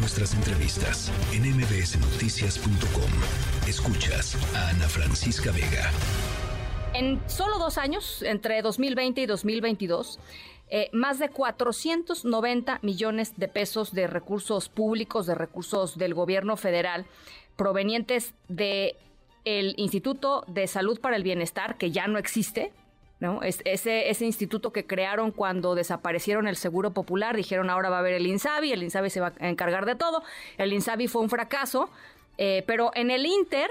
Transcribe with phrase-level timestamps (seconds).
[0.00, 3.10] nuestras entrevistas en mbsnoticias.com.
[3.68, 5.90] Escuchas a Ana Francisca Vega.
[6.94, 10.18] En solo dos años, entre 2020 y 2022,
[10.70, 17.04] eh, más de 490 millones de pesos de recursos públicos, de recursos del gobierno federal,
[17.56, 18.96] provenientes de
[19.44, 22.72] el Instituto de Salud para el Bienestar, que ya no existe,
[23.20, 23.42] ¿no?
[23.42, 28.14] ese, ese instituto que crearon cuando desaparecieron el Seguro Popular, dijeron ahora va a haber
[28.14, 30.22] el INSABI, el INSABI se va a encargar de todo.
[30.56, 31.90] El INSABI fue un fracaso,
[32.38, 33.70] eh, pero en el Inter,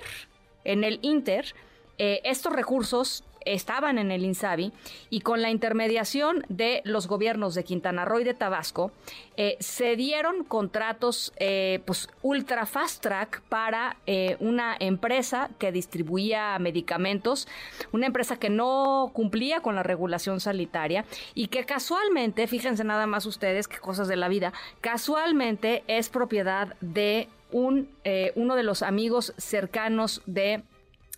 [0.64, 1.56] en el Inter,
[1.98, 4.72] eh, estos recursos estaban en el INSABI
[5.10, 8.92] y con la intermediación de los gobiernos de Quintana Roo y de Tabasco,
[9.38, 16.58] eh, se dieron contratos eh, pues, ultra fast track para eh, una empresa que distribuía
[16.60, 17.48] medicamentos,
[17.92, 21.06] una empresa que no cumplía con la regulación sanitaria
[21.36, 26.76] y que casualmente, fíjense nada más ustedes qué cosas de la vida, casualmente es propiedad
[26.82, 27.90] de un,
[28.36, 30.62] uno de los amigos cercanos de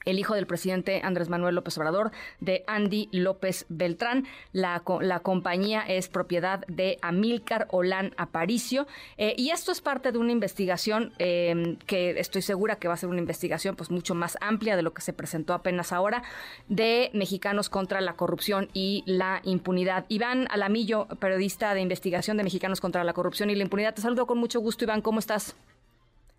[0.05, 4.25] el hijo del presidente Andrés Manuel López Obrador, de Andy López Beltrán.
[4.51, 8.87] La, la compañía es propiedad de Amílcar Olán Aparicio.
[9.17, 12.97] Eh, y esto es parte de una investigación em, que estoy segura que va a
[12.97, 16.23] ser una investigación pues mucho más amplia de lo que se presentó apenas ahora
[16.67, 20.05] de Mexicanos contra la corrupción y la impunidad.
[20.09, 23.93] Iván Alamillo, periodista de investigación de Mexicanos contra la corrupción y la impunidad.
[23.93, 25.01] Te saludo con mucho gusto, Iván.
[25.01, 25.55] ¿Cómo estás?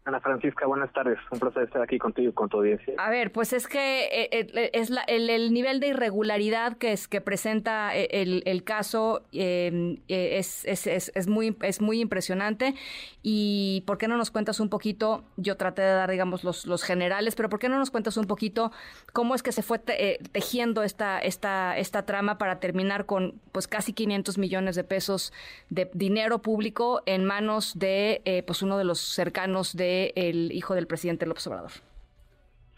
[0.05, 1.17] Ana Francisca, buenas tardes.
[1.31, 2.95] Un placer estar aquí contigo y con tu audiencia.
[2.99, 7.21] A ver, pues es que eh, eh, es el, nivel de irregularidad que es que
[7.21, 12.75] presenta eh, el, caso em, es, es, muy es muy impresionante.
[13.23, 15.23] Y por qué no nos cuentas un poquito?
[15.37, 18.27] Yo traté de dar, digamos, los, los generales, pero por qué no nos cuentas un
[18.27, 18.73] poquito
[19.13, 23.93] cómo es que se fue tejiendo esta esta esta trama para terminar con pues casi
[23.93, 25.33] 500 millones de pesos
[25.71, 30.87] de dinero público en manos de pues uno de los cercanos de el hijo del
[30.87, 31.73] presidente López Obrador.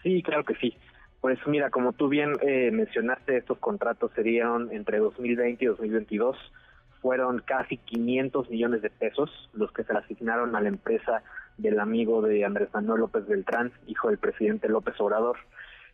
[0.03, 0.77] Sí, claro que sí.
[1.21, 6.37] Pues mira, como tú bien eh, mencionaste, estos contratos serían entre 2020 y 2022.
[7.01, 11.23] Fueron casi 500 millones de pesos los que se asignaron a la empresa
[11.57, 15.39] del amigo de Andrés Manuel López Beltrán, hijo del presidente López Obrador.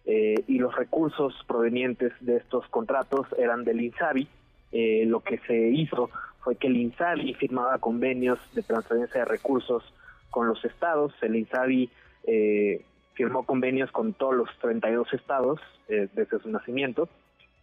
[0.07, 4.27] Eh, y los recursos provenientes de estos contratos eran del INSABI.
[4.73, 9.85] Eh, lo que se hizo fue que el INSABI firmaba convenios de transferencia de recursos
[10.31, 11.13] con los estados.
[11.23, 11.91] El INSABI
[12.25, 17.09] eh, firmó convenios con todos los 32 estados eh, desde su nacimiento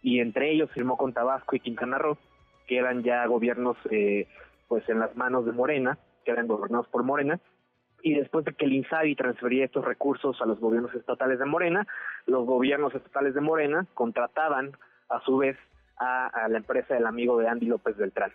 [0.02, 2.16] y entre ellos firmó con Tabasco y Quintana Roo,
[2.66, 4.28] que eran ya gobiernos eh,
[4.68, 7.40] pues en las manos de Morena, que eran gobernados por Morena.
[8.02, 11.86] Y después de que el INSABI transfería estos recursos a los gobiernos estatales de Morena,
[12.26, 14.72] los gobiernos estatales de Morena contrataban
[15.08, 15.56] a su vez
[15.96, 18.30] a, la empresa del amigo de Andy López Beltrán.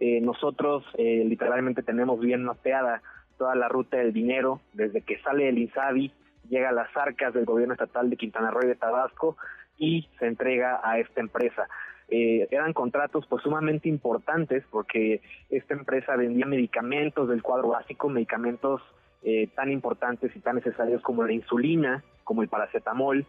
[0.00, 3.02] nosotros literalmente tenemos bien mapeada
[3.38, 6.12] toda la ruta del dinero, desde que sale el INSABI,
[6.48, 9.36] llega a las arcas del gobierno estatal de Quintana Roo y de Tabasco
[9.78, 11.68] y se entrega a esta empresa.
[12.08, 18.82] Eh, eran contratos pues sumamente importantes porque esta empresa vendía medicamentos del cuadro básico, medicamentos
[19.22, 23.24] eh, tan importantes y tan necesarios como la insulina, como el paracetamol,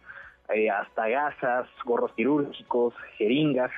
[0.54, 3.70] eh, hasta gasas, gorros quirúrgicos, jeringas,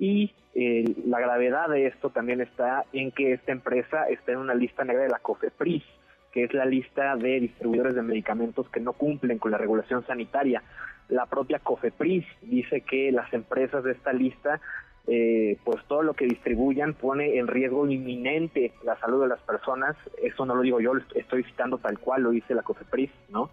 [0.00, 4.54] y eh, la gravedad de esto también está en que esta empresa está en una
[4.54, 5.84] lista negra de la COFEPRIS,
[6.32, 10.62] que es la lista de distribuidores de medicamentos que no cumplen con la regulación sanitaria.
[11.10, 14.60] La propia COFEPRIS dice que las empresas de esta lista,
[15.06, 19.96] eh, pues todo lo que distribuyan pone en riesgo inminente la salud de las personas.
[20.22, 23.50] Eso no lo digo yo, lo estoy citando tal cual lo dice la COFEPRIS, ¿no?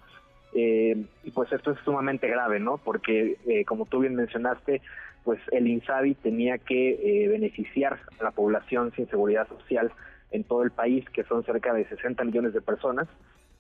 [0.54, 2.78] Eh, y pues esto es sumamente grave, ¿no?
[2.78, 4.82] Porque, como tú bien mencionaste,
[5.28, 9.92] pues el INSABI tenía que eh, beneficiar a la población sin seguridad social
[10.32, 13.10] en todo el país, que son cerca de 60 millones de personas,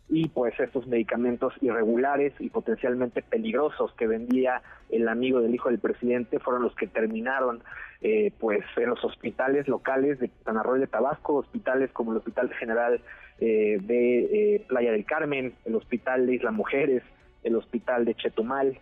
[0.07, 5.79] y pues estos medicamentos irregulares y potencialmente peligrosos que vendía el amigo del hijo del
[5.79, 7.61] presidente fueron los que terminaron
[7.99, 13.01] eh, pues en los hospitales locales de Tanarroy de Tabasco, hospitales como el Hospital General
[13.41, 17.03] eh, de Playa del Carmen, el Hospital de Isla Mujeres,
[17.43, 18.79] el Hospital de Chetumal,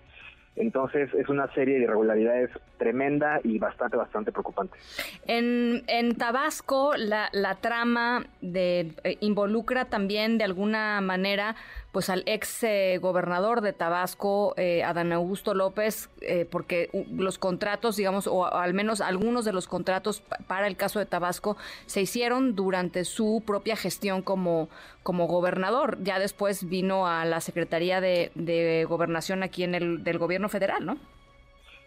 [0.55, 4.77] entonces es una serie de irregularidades tremenda y bastante, bastante preocupante.
[5.27, 11.55] En, en Tabasco la, la trama de, eh, involucra también de alguna manera
[11.95, 16.09] pues al ex eh, gobernador de Tabasco, eh, Adán Augusto López,
[16.51, 21.05] porque los contratos, digamos, o al menos algunos de los contratos para el caso de
[21.05, 21.55] Tabasco
[21.85, 24.67] se hicieron durante su propia gestión como,
[25.03, 25.97] como gobernador.
[26.03, 30.85] Ya después vino a la Secretaría de, de Gobernación aquí en el del gobierno federal,
[30.85, 30.97] ¿no?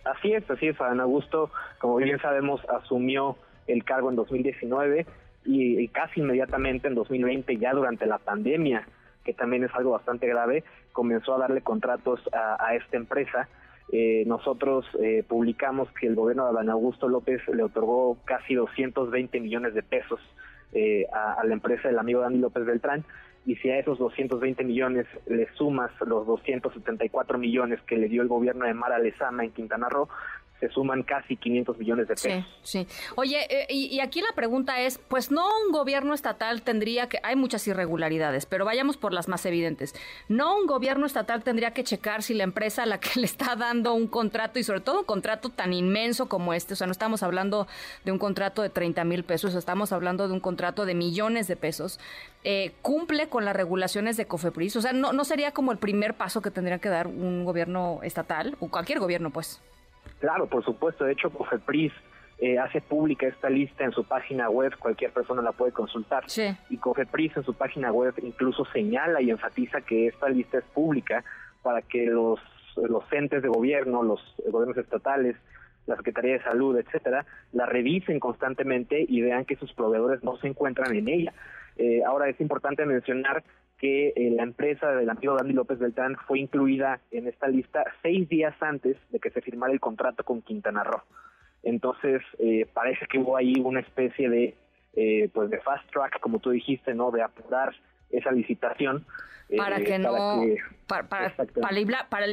[0.06, 0.80] Así es, así es.
[0.80, 1.50] Adán Augusto,
[1.80, 5.04] como bien sabemos, asumió el cargo en 2019.
[5.44, 8.86] y, casi inmediatamente en 2020, ya durante la pandemia,
[9.28, 13.46] que también es algo bastante grave, comenzó a darle contratos a, esta empresa.
[13.92, 19.38] Eh, nosotros eh, publicamos que el gobierno de Adán Augusto López le otorgó casi 220
[19.40, 20.18] millones de pesos
[20.72, 23.04] eh, a, la empresa del amigo Dani López Beltrán
[23.44, 28.28] y si a esos 220 millones le sumas los 274 millones que le dio el
[28.28, 30.08] gobierno de Mara Lezama en Quintana Roo,
[30.60, 32.44] se suman casi 500 millones de pesos.
[32.62, 33.10] Sí, sí.
[33.16, 37.36] Oye, eh, y, aquí la pregunta es, pues no un gobierno estatal tendría que, hay
[37.36, 39.94] muchas irregularidades, pero vayamos por las más evidentes.
[40.28, 43.54] No un gobierno estatal tendría que checar si la empresa a la que le está
[43.56, 46.92] dando un contrato y sobre todo un contrato tan inmenso como este, o sea, no
[46.92, 47.66] estamos hablando
[48.04, 51.56] de un contrato de 30 mil pesos, estamos hablando de un contrato de millones de
[51.56, 52.00] pesos,
[52.44, 56.14] eh, cumple con las regulaciones de COFEPRIS, o sea, no, no sería como el primer
[56.14, 59.60] paso que tendría que dar un gobierno estatal o cualquier gobierno, pues.
[60.20, 61.04] Claro, por supuesto.
[61.04, 61.92] De hecho, COFEPRIS
[62.40, 66.24] eh, hace pública esta lista en su página web, cualquier persona la puede consultar.
[66.70, 71.24] Y COFEPRIS en su página web incluso señala y enfatiza que esta lista es pública
[71.62, 72.40] para que los,
[72.76, 75.36] los entes de gobierno, los gobiernos estatales,
[75.86, 80.46] la Secretaría de Salud, etcétera, la revisen constantemente y vean que sus proveedores no se
[80.46, 81.32] encuentran en ella.
[81.76, 83.42] Eh, ahora es importante mencionar
[83.78, 88.28] que eh, la empresa del amigo Dani López Beltrán fue incluida en esta lista seis
[88.28, 91.02] días antes de que se firmara el contrato con Quintana Roo.
[91.62, 94.54] Entonces, eh, parece que hubo ahí una especie de,
[94.94, 97.10] eh, pues de fast track, como tú dijiste, ¿no?
[97.12, 97.72] De apurar
[98.10, 99.06] esa licitación.
[99.56, 100.42] Para que no,
[100.86, 101.34] para, para,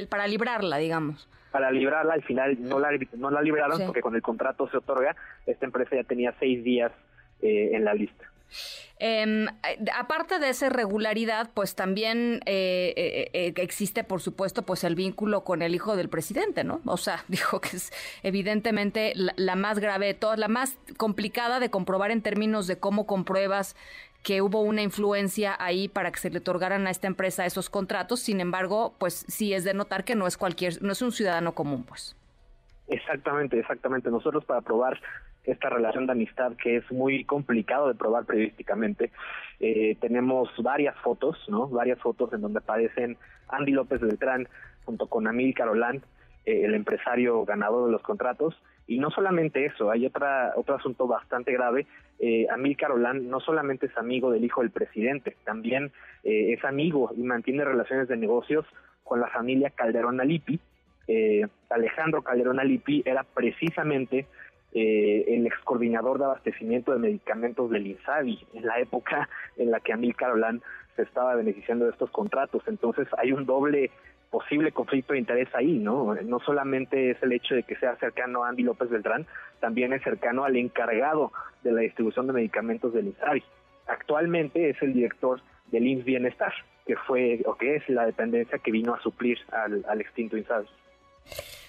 [0.09, 1.29] para, librarla, digamos.
[1.51, 5.15] Para librarla, al final no la, no la libraron porque con el contrato se otorga,
[5.45, 6.91] esta empresa ya tenía seis días
[7.41, 8.25] en la lista.
[8.99, 9.45] Eh,
[9.93, 15.61] aparte de esa irregularidad, pues también eh, eh, existe, por supuesto, pues el vínculo con
[15.61, 16.81] el hijo del presidente, ¿no?
[16.85, 17.91] O sea, dijo que es
[18.23, 23.05] evidentemente la, más grave de todas, la más complicada de comprobar en términos de cómo
[23.05, 23.75] compruebas
[24.23, 28.21] que hubo una influencia ahí para que se le otorgaran a esta empresa esos contratos.
[28.21, 31.53] Sin embargo, pues sí es de notar que no es cualquier, no es un ciudadano
[31.53, 32.15] común, pues.
[32.87, 34.09] Exactamente, exactamente.
[34.09, 34.99] Nosotros para probar
[35.45, 39.11] esta relación de amistad que es muy complicado de probar periodísticamente.
[39.59, 41.67] Eh, tenemos varias fotos, ¿no?
[41.67, 43.17] Varias fotos en donde aparecen
[43.49, 44.47] Andy López Beltrán
[44.85, 46.01] junto con Amil Carolán,
[46.45, 48.55] eh, el empresario ganador de los contratos.
[48.87, 51.87] Y no solamente eso, hay otra, otro asunto bastante grave.
[52.19, 55.91] Eh, Amil Carolán no solamente es amigo del hijo del presidente, también
[56.23, 58.65] eh, es amigo y mantiene relaciones de negocios
[59.03, 60.59] con la familia Calderón Alipi.
[61.69, 64.25] Alejandro Calderón Alipi era precisamente
[64.77, 69.79] eh, el ex coordinador de abastecimiento de medicamentos del INSABI, en la época en la
[69.79, 70.61] que Amil Carolán
[70.97, 72.61] se estaba beneficiando de estos contratos.
[72.67, 73.89] Entonces hay un doble
[74.29, 76.13] posible conflicto de interés ahí, ¿no?
[76.15, 79.25] No solamente es el hecho de que sea cercano a Andy López Beltrán,
[79.61, 81.31] también es cercano al encargado
[81.63, 83.43] de la distribución de medicamentos del INSABI.
[83.87, 85.39] Actualmente es el director
[85.71, 86.53] del INS Bienestar,
[86.85, 90.67] que fue o que es la dependencia que vino a suplir al, al extinto INSABI.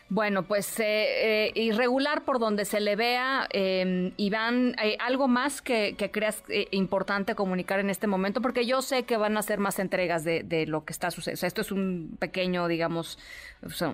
[0.08, 3.48] Bueno, pues eh, eh, irregular por donde se le vea.
[3.52, 8.40] Eh, Iván, ¿algo más que, creas eh, importante comunicar en este momento?
[8.40, 11.38] Porque yo sé que van a ser más entregas de, lo que está sucediendo.
[11.38, 13.18] O sea, esto es un pequeño, digamos,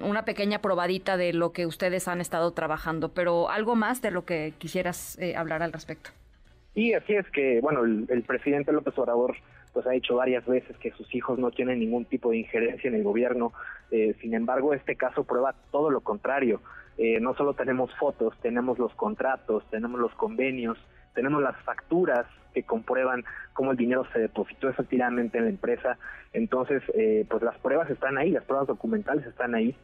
[0.02, 4.26] una pequeña probadita de lo que ustedes han estado trabajando, pero algo más de lo
[4.26, 6.10] que quisieras hablar al respecto.
[6.74, 9.36] Y así es que, bueno, el presidente López Obrador
[9.72, 12.94] pues ha dicho varias veces que sus hijos no tienen ningún tipo de injerencia en
[12.94, 13.52] el gobierno.
[13.90, 16.60] Eh, sin embargo, este caso prueba todo lo contrario.
[16.98, 20.78] Eh, no solo tenemos fotos, tenemos los contratos, tenemos los convenios,
[21.14, 25.96] tenemos las facturas que comprueban cómo el dinero se depositó efectivamente en la empresa.
[26.34, 29.74] Entonces, eh, pues las pruebas están ahí, las pruebas documentales están ahí.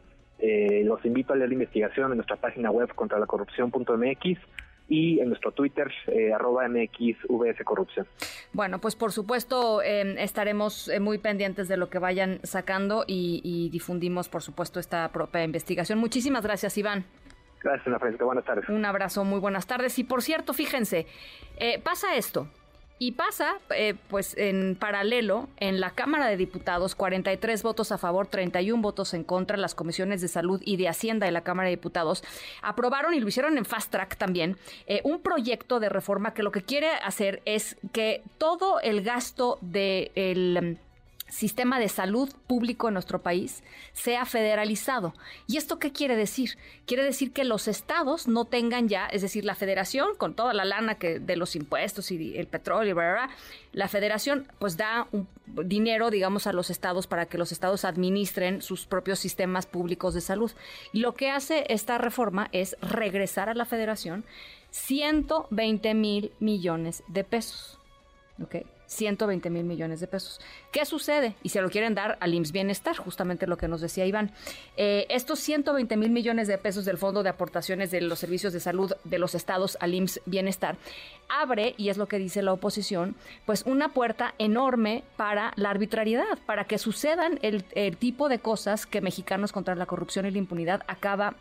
[0.85, 4.39] los invito a leer la investigación en nuestra página web contra la corrupción.mx
[4.89, 8.07] y en nuestro Twitter, eh, arroba MXVS Corrupción.
[8.53, 13.69] Bueno, pues por supuesto em, estaremos eh, muy pendientes de lo que vayan sacando y,
[13.71, 15.99] difundimos, por supuesto, esta propia investigación.
[15.99, 17.05] Muchísimas gracias, Iván.
[17.61, 18.25] Gracias, Ana Francisca.
[18.25, 18.67] Buenas tardes.
[18.69, 19.99] Un abrazo, muy buenas tardes.
[19.99, 21.05] Y por cierto, fíjense,
[21.57, 22.47] eh, pasa esto.
[23.01, 28.27] Y pasa, eh, pues en paralelo, en la Cámara de Diputados, 43 votos a favor,
[28.27, 31.77] 31 votos en contra, las comisiones de salud y de Hacienda de la Cámara de
[31.77, 32.25] Diputados
[32.61, 36.51] aprobaron y lo hicieron en fast track también, eh, un proyecto de reforma que lo
[36.51, 40.53] que quiere hacer es que todo el gasto del...
[40.53, 40.88] De
[41.29, 45.13] sistema de salud público en nuestro país sea federalizado.
[45.47, 46.57] ¿Y esto qué quiere decir?
[46.85, 50.65] Quiere decir que los estados no tengan ya, es decir, la federación con toda la
[50.65, 53.29] lana que de los impuestos y el petróleo, bla,
[53.71, 58.61] la federación pues da un dinero, digamos, a los estados para que los estados administren
[58.61, 60.51] sus propios sistemas públicos de salud.
[60.93, 64.25] Y lo que hace esta reforma es regresar a la federación
[64.71, 67.79] 120 mil millones de pesos.
[68.41, 68.55] ¿Ok?
[68.89, 70.41] 120 mil millones de pesos.
[70.71, 71.35] ¿Qué sucede?
[71.43, 74.31] Y se lo quieren dar al IMSS Bienestar, justamente lo que nos decía Iván.
[74.77, 78.59] Eh, estos 120 mil millones de pesos del Fondo de Aportaciones de los Servicios de
[78.59, 80.77] Salud de los Estados al IMSS Bienestar
[81.29, 83.15] abre, y es lo que dice la oposición,
[83.45, 88.85] pues una puerta enorme para la arbitrariedad, para que sucedan el, el tipo de cosas
[88.85, 91.35] que Mexicanos contra la Corrupción y la Impunidad acaba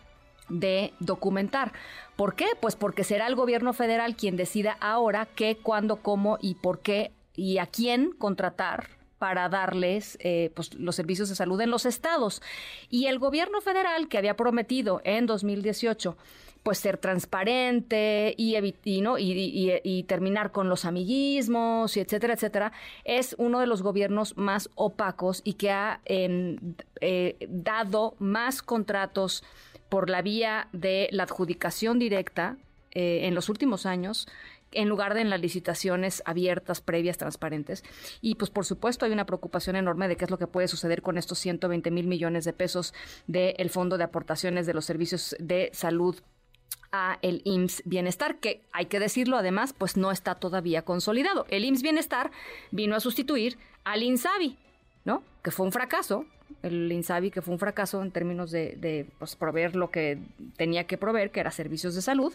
[0.49, 1.73] de documentar.
[2.17, 2.47] ¿Por qué?
[2.61, 7.13] Pues porque será el gobierno federal quien decida ahora qué, cuándo, cómo y por qué
[7.39, 12.43] y a quién contratar para darles eh, pues, los servicios de salud en los estados.
[12.89, 16.17] Y el gobierno federal, que había prometido en 2018
[16.65, 19.17] pues ser transparente y, y, ¿no?
[19.17, 22.73] y, terminar con los amiguismos, y etcétera, etcétera,
[23.05, 29.45] es uno de los gobiernos más opacos y que ha eh, dado más contratos
[29.89, 32.57] por la vía de la adjudicación directa
[32.91, 34.27] eh, en los últimos años
[34.73, 37.85] en lugar de en las licitaciones abiertas, previas, transparentes.
[38.21, 41.03] Y pues por supuesto hay una preocupación enorme de qué es lo que puede suceder
[41.03, 42.95] con estos 120 mil millones de pesos
[43.27, 46.17] del Fondo de Aportaciones de los Servicios de Salud
[46.91, 51.45] a el IMSS Bienestar, que hay que decirlo además, pues no está todavía consolidado.
[51.51, 52.31] El IMSS Bienestar
[52.71, 54.57] vino a sustituir al INSABI,
[55.05, 55.23] ¿no?
[55.43, 56.25] Que fue un fracaso,
[56.63, 60.19] el INSABI, que fue un fracaso en términos de, pues, proveer lo que
[60.57, 62.35] tenía que proveer, que era servicios de salud.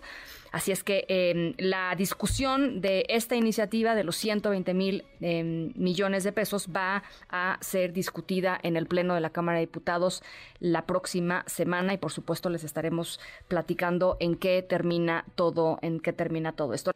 [0.52, 6.24] Así es que em, la discusión de esta iniciativa de los 120 mil em, millones
[6.24, 10.24] de pesos va a ser discutida en el Pleno de la Cámara de Diputados
[10.60, 16.14] la próxima semana y por supuesto les estaremos platicando en qué termina todo, en qué
[16.14, 16.92] termina todo esto.